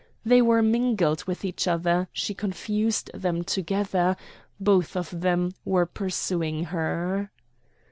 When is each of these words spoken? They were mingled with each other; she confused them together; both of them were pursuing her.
They 0.25 0.41
were 0.41 0.63
mingled 0.63 1.25
with 1.25 1.45
each 1.45 1.67
other; 1.67 2.07
she 2.11 2.33
confused 2.33 3.11
them 3.13 3.43
together; 3.43 4.17
both 4.59 4.95
of 4.97 5.21
them 5.21 5.51
were 5.63 5.85
pursuing 5.85 6.63
her. 6.63 7.29